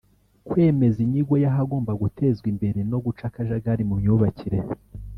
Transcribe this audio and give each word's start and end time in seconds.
kwemeza 0.47 0.97
inyigo 1.05 1.33
y’ahagomba 1.43 1.91
gutezwa 2.01 2.45
imbere 2.53 2.79
no 2.91 2.97
guca 3.05 3.23
akajagari 3.29 3.83
mu 3.89 3.95
myubakire 4.01 4.59